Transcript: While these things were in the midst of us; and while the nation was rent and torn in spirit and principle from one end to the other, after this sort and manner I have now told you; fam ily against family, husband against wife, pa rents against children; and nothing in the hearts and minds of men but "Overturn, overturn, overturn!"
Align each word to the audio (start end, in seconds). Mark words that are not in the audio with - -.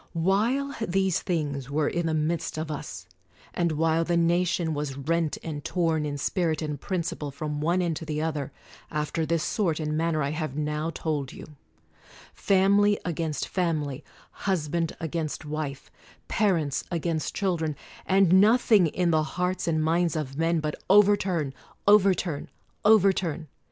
While 0.13 0.73
these 0.81 1.21
things 1.21 1.69
were 1.69 1.87
in 1.87 2.07
the 2.07 2.15
midst 2.15 2.57
of 2.57 2.71
us; 2.71 3.05
and 3.53 3.73
while 3.73 4.03
the 4.03 4.17
nation 4.17 4.73
was 4.73 4.97
rent 4.97 5.37
and 5.43 5.63
torn 5.63 6.07
in 6.07 6.17
spirit 6.17 6.63
and 6.63 6.81
principle 6.81 7.29
from 7.29 7.61
one 7.61 7.83
end 7.83 7.97
to 7.97 8.05
the 8.05 8.19
other, 8.19 8.51
after 8.89 9.27
this 9.27 9.43
sort 9.43 9.79
and 9.79 9.95
manner 9.95 10.23
I 10.23 10.31
have 10.31 10.55
now 10.55 10.89
told 10.89 11.31
you; 11.31 11.45
fam 12.33 12.79
ily 12.79 12.99
against 13.05 13.47
family, 13.47 14.03
husband 14.31 14.91
against 14.99 15.45
wife, 15.45 15.91
pa 16.27 16.47
rents 16.47 16.83
against 16.89 17.35
children; 17.35 17.75
and 18.07 18.41
nothing 18.41 18.87
in 18.87 19.11
the 19.11 19.21
hearts 19.21 19.67
and 19.67 19.83
minds 19.83 20.15
of 20.15 20.35
men 20.35 20.61
but 20.61 20.73
"Overturn, 20.89 21.53
overturn, 21.87 22.49
overturn!" 22.83 23.49